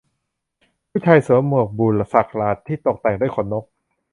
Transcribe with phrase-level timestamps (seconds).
[0.89, 3.65] ผู้ชายสวมหมวกบุสักหลาดที่ตกแต่งด้วยขนนก